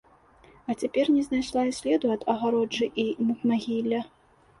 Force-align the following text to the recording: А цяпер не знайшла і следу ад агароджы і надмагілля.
А 0.69 0.75
цяпер 0.83 1.11
не 1.17 1.21
знайшла 1.27 1.61
і 1.71 1.75
следу 1.79 2.13
ад 2.15 2.25
агароджы 2.33 2.87
і 3.05 3.05
надмагілля. 3.27 4.01